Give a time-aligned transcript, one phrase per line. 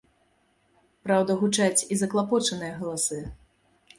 [1.07, 3.21] Праўда, гучаць і заклапочаныя галасы.